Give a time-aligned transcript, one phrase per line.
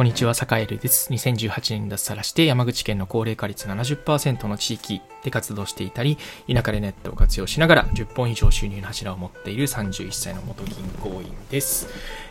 [0.00, 1.12] こんにちは、坂井です。
[1.12, 6.16] 2018年に脱サラして山口県の高齢化率70%の地域で活動していたり、
[6.50, 11.86] 田舎でネットを活用しながら10本以上収入の柱を持っている31歳の元銀行員です。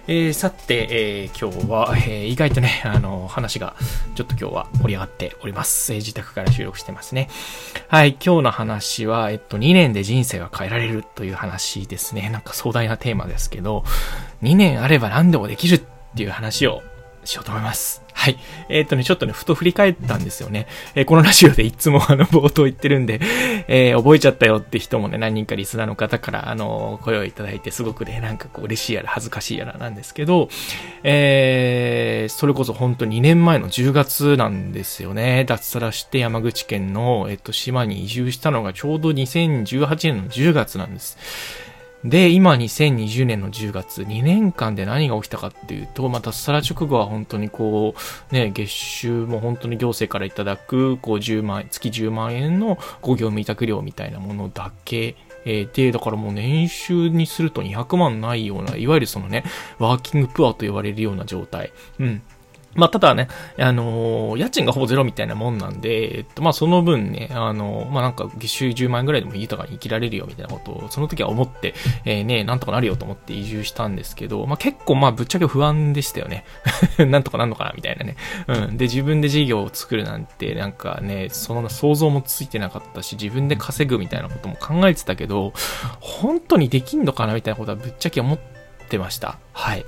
[0.08, 3.76] えー、さて、えー、今日は、えー、意外とね、あの、話が
[4.15, 5.94] ちょっと今日は盛り上がっております。
[5.94, 7.29] えー、自宅から収録してますね。
[7.88, 12.31] はい、今日の話は、えっと、2年で人生が変えられるという話ですね。
[12.31, 13.83] なんか壮大なテーマですけど、
[14.42, 15.81] 2年あれば何でもできるっ
[16.16, 16.81] ていう話を
[17.23, 18.02] しようと思います。
[18.20, 18.38] はい。
[18.68, 20.68] えー、っとね、ちょっとね、ふと振り返ったんですよね。
[20.94, 23.22] えー、このラジオでいつもあの、冒頭言ってるんで、
[23.70, 30.50] えー、覚えちゃったよって人もね、何人かリスナーの方から、あの、声をいただいて、すごくね、なんかこう、嬉しいやら恥ずかしいやらなんですけど、
[31.04, 35.45] えー、それこそ本当2年前の10月なんですよね。
[35.45, 41.17] 脱サラして山口県の、えっと、島に移住したのがちょうど2018年の10月なんです。
[42.03, 47.94] で、今2020年の10月、2年間で何が起きたかっていうと、またサラ直後は本当にこ
[48.31, 59.44] う、ね、月収も本当に行政からいただく、こう10万、月10万円の工業務委託料みたいなものだけ、えー、で、だからもう年収にすると200万ないような、いわゆるそのね、
[59.78, 61.73] ワーキングプアと言われるような状態。
[62.00, 62.22] うん。
[62.75, 71.73] まあ、ただね、あのー、家賃がほぼゼロみたいなもんなんで、えっと、まあ、その分ね、あのー、まあ、なんか、月収10万円ぐらいでも豊かに生きられるよみたいなことを、その時は思って、
[72.06, 76.45] えー、ね、なんとかなるよと思って移住したんですけど、まあ、結構、まあ、ぶっちゃけ不安でしたよね。
[77.00, 78.16] なんとかなんのかなみたいなね。
[78.47, 78.78] うん。
[78.78, 85.53] で、自分で事業を作るなんて、なんかね、その想像もついてなかったし、自分で稼ぐみたいなことも考えてたけど、
[86.00, 88.40] 本当にできんのかなみたいなことはぶっちゃけ思っ
[88.90, 89.40] てました。
[89.53, 89.86] はい。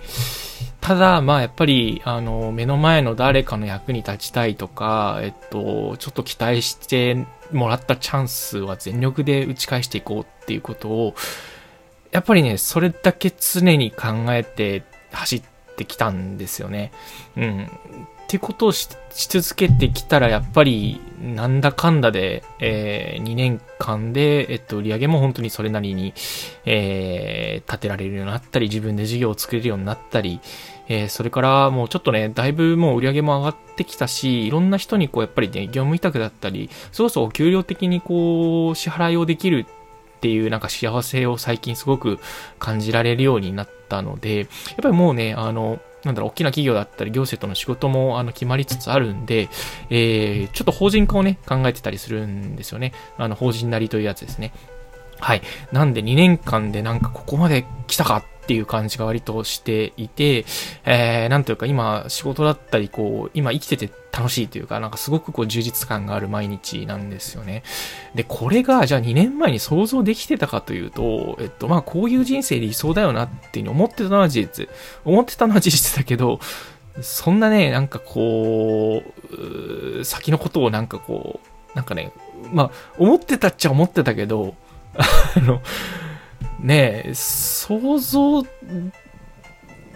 [0.82, 11.16] ただ、まあやっぱり、あの、目の前の誰かの役に立ちたいとか、えっと、ちょっと期待してもらったチャンスは全力で打ち返していこうっていうことを、
[12.12, 15.44] やっぱりね、それだけ常に考えて走っ
[15.78, 16.92] てきたんですよね。
[17.38, 17.70] うん。
[18.32, 26.14] ってことをし続けてきたら、やっぱり、なんだかんだで、えー、2年間で、えっと、売り上げも本当にそれなりに、
[26.64, 30.40] えー、立てられるようになったり、自分で事業を作れるようになったり、
[30.88, 42.18] えー、それからもうちょっとね、だいぶもう売り上げも上がってきたし、いろんな人にこう、やっぱりね、業務委託だったり、そろそろ給料的にこう、支払いをできるっていうなんか幸せを最近すごく
[42.59, 44.48] 感じられるようになったので、やっ
[44.81, 49.50] ぱりもうね、あの、なんだろう、大きな企業だったり、行政との仕事も、あの、決まりつつあるんで、
[49.89, 52.94] えー、ちょっと法人化をね、考えてたりするんですよね。
[53.17, 54.51] あの、法人なりというやつですね。
[55.19, 55.41] はい。
[55.72, 60.46] なんで2年間でなんかここまで来たかっていう感じが割としていて、
[60.85, 67.63] えー、なんというか今仕事だったり、こう、今生きてて楽しいというか、なんかすごくこう充実感がある毎日なんですよね。
[68.16, 74.69] で、これがじゃあ2年前に想像できてたかというと、えっと、まあこういう人生理想だよなっていうに思ってたのは事実。
[75.06, 76.40] 思ってたのは事実だけど、
[77.01, 79.03] そんなね、なんかこ
[80.00, 81.40] う、先のことをなんかこ
[81.74, 82.12] う、なんかね、
[82.51, 84.56] まあ、思ってたっちゃ思ってたけど、
[84.97, 85.62] あの、
[86.62, 88.44] ねえ、想像、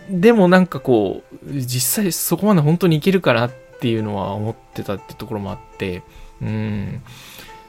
[0.10, 6.04] でもなんかこう、実際そこまで本当にいけるかなっていうのは思ってたってところもあって、
[6.42, 7.02] うん。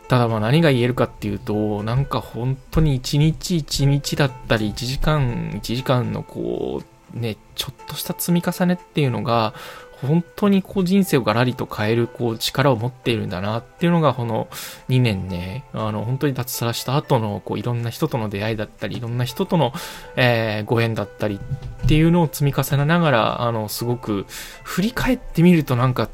[0.09, 6.83] ただまあ何が言えるかっていうと、なんか本当に一日一日だったり、一時間一時間のこ
[7.15, 9.55] う、ね、ちょっとした積み重ねっていうのが、
[10.03, 14.49] 本当にこう人生をガラリと変えるこう力を持っているんだなっていうのがこの
[14.89, 19.73] 2年ね、あの本当に脱サラした後のこういろんな人との出会いだったり、いろんな人との、
[20.17, 21.41] えー、ご縁だったり
[21.84, 24.27] っていうのを積み重ねながら、あのすごく
[24.65, 26.09] 振り返ってみるとなんか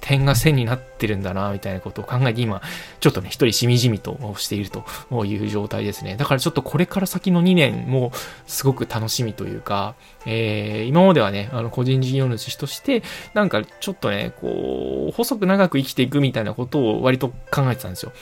[0.00, 2.62] 点が線になってるんだな、みたいなことを考えて今、
[3.00, 4.84] ちょっとね、一人しみじみとしていると
[5.24, 6.16] いう状態ですね。
[6.16, 8.12] だからちょっとこれから先の2年も
[8.46, 9.94] すごく楽しみというか、
[10.26, 13.02] えー、今まではね、あの、個人事業主として、
[13.34, 18.12] なんかちょっとね、こう、細く長く生きていくみたいなことを割と考えてたんですよ。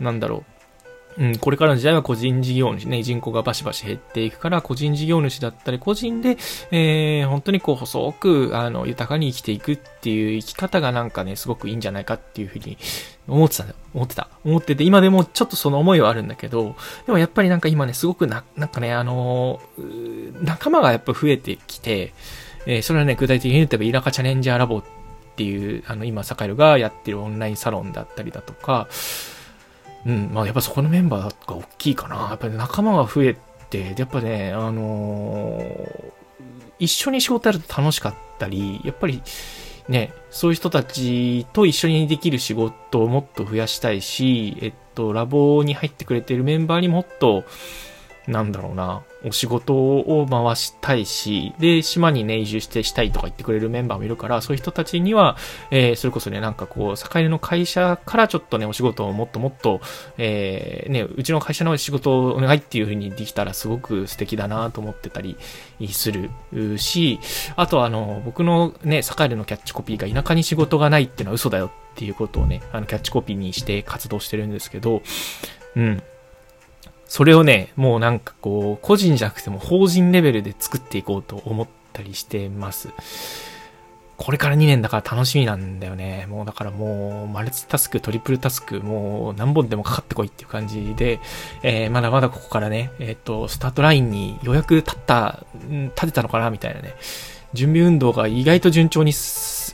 [0.00, 0.55] なんだろう。
[1.18, 6.36] うん、これからの時代は個人事業主ね、人口がバシバシ減っていくから、個人事業主だったり、個人で、
[6.70, 12.76] えー、本当にこう、細く、あの、豊かに生きていくっていう生き方がなんかね、すごくいいんじゃないかっていうふうに
[13.28, 13.64] 思ってた
[13.94, 14.28] 思ってた。
[14.44, 16.76] 思ってて、今でもちょっとその思いはあるんだけど、
[17.06, 19.60] でもやっぱりなんか今ね、すごくな、なんかね、あの、
[20.42, 22.12] 仲間がやっぱ増えてきて、
[22.66, 24.84] えー、それはね、具体的に言うと、イラカチャレンジャーラボっ
[25.36, 28.88] ていう、あの、今、サカイルがやってるオンラインサロンだったりだとか、
[30.06, 32.28] うん、まあやっぱそこのメンバーが大きいかな。
[32.30, 33.36] やっぱり仲間が増え
[33.70, 36.12] て、やっぱね、あのー、
[36.78, 39.20] 一緒に仕事やると楽しかったり、やっぱり
[39.88, 47.44] ね、そういう人たちと一緒にできる仕事をもっと増やしたいし、えっと、ラボに入ってくれてるメンバーにもっと、
[48.26, 55.36] なんだろうな、お仕事を回したいし、で、島にね、移住してしたいとか言ってくれるメンバーもいるから、そういう人たちには、
[55.70, 59.80] えー、それこそね、なんかこう、境の会社からちょっとね、お仕事をもっともっと、
[60.18, 65.36] えー、ね、うちの会社の仕事をお願いっていう風にできたらすごく素敵だなと思ってたり
[65.88, 67.20] するし、
[67.54, 75.02] あとあの、僕のね、境のキャッチコピーが田舎に仕事がないっていうのは嘘だよっていうことをね、あの、キャッチコピーにして活動してるんですけど、
[75.76, 76.02] うん。
[77.16, 82.90] それをね、もうなんかこう、個人じゃなくても法人レベルで作っていこうと思ったりしてます。
[84.18, 86.26] これから2年だから楽しみなんだよね。
[86.28, 91.18] もうだからもう、マルチタスク、トリプルタスク、もう何本でもかかってこいっていう感じで、
[91.62, 96.96] えー、まだまだここからね、えっ、ー、と、スタートラインにようやく立った、立てたのかなみたいなね。
[97.54, 99.14] 準備運動が意外と順調に、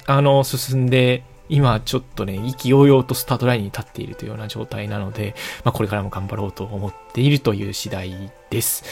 [0.06, 5.34] あの、進んで今ちょっとね、意気揚々とスタートラインに立っているというような状態なので、
[5.64, 8.84] まあこれからも頑張ろうと思っているという次第です。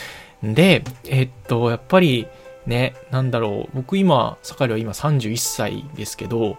[0.43, 2.26] で、えっと、やっぱり
[2.67, 6.58] ね、なんだろう、僕今、坂井は今31歳ですけど、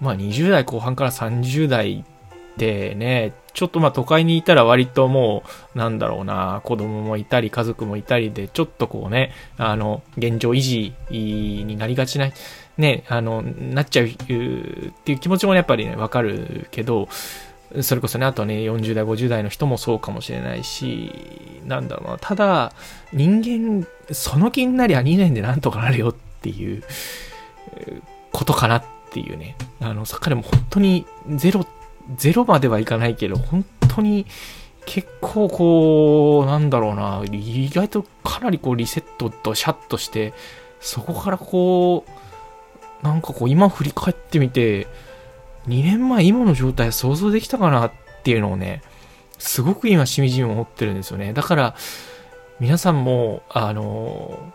[0.00, 5.44] まあ20代後半から30代ってね、ちょっとまあ都会にいたら割とも
[5.74, 12.30] う、なんだろうな、子供もいたり家族もいたりで、ちょっとこうね、あの、現状維持になりがちな
[12.78, 17.08] ね、あの、なっちゃうっていう気持ちもやっぱりね、わかるけど、
[17.80, 21.12] それこそね、あとね、40代、50代の人もそうかもしれないし、
[21.66, 22.72] なんだろうな、ただ、
[23.12, 26.82] 人間、その気になりゃ2年でなんとかなるよっていう
[28.32, 29.56] ことかなっていうね。
[29.80, 31.66] あの、さっきでも本当にゼロ、
[32.16, 34.26] ゼロまではいかないけど、本当に
[34.84, 40.32] 結構こう、なんだろうな、意外とかなりこうリセットとシャッとして、
[40.80, 42.10] そこからこう、
[43.02, 44.86] なんかこう今振り返ってみて、
[45.68, 48.82] 2年前今の状態想像できたかなっていうのをね、
[49.38, 51.32] すごく今しみじみ思ってるんですよね。
[51.32, 51.74] だから、
[52.58, 54.52] 皆さんも、あの、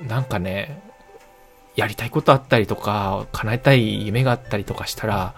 [0.00, 0.82] なんかね、
[1.76, 5.34] やりたいことあったりとか、叶えたい夢があったりとかしたら、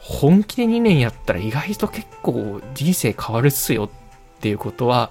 [0.00, 3.90] 本気で2年やったら意外と結構人生変わるっすよっ
[4.40, 5.10] ていうことは、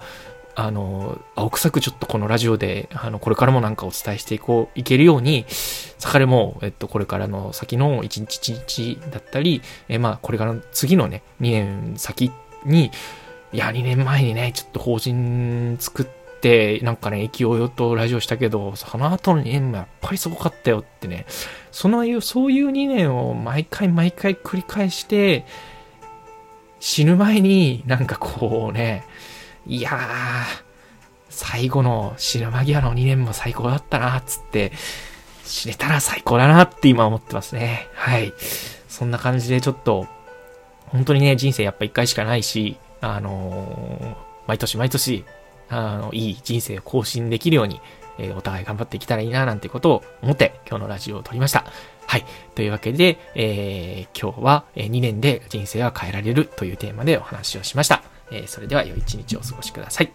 [0.55, 5.45] あの、青臭くちょっとこのラジオで、あの、これからもなんかお伝えしていこう、いけるように、
[5.99, 12.31] 盛れも、えっと、これからの先の1日1日だったり、えまあ、これからの次のね、2年先
[12.65, 12.91] に、
[13.51, 21.25] いや、2年前にね、ちょっと法人作って、なんかね、勢いよとラジオしたけど、その後の2年もやっぱりすごかったよってね、
[21.71, 25.45] そのいう、そういう2年を毎回毎回繰り返して、
[26.79, 29.03] 死ぬ前になんかこうね、
[29.67, 30.63] いやー、
[31.29, 34.71] 最後の死ぬ間際の2年も最高だったな、つって、
[35.43, 37.87] 死ねたら最高だなって今思ってますね。
[37.93, 38.33] はい。
[38.87, 40.07] そんな感じでちょっと、
[40.87, 44.15] 本当にね、人生やっぱ一回しかないし、あのー、
[44.47, 45.25] 毎年毎年、
[45.69, 47.81] あの、いい人生を更新できるように、
[48.17, 51.65] えー、お互い頑張っていけたらいいな、なんてことを思って、今日のラジオを撮りました。
[52.05, 52.25] はい。
[52.53, 58.14] というわけで、えー、今日は2年で人生は変えられるというテーマでお話をしました。
[58.31, 60.11] えー、それでは良い一日をお過ごしください。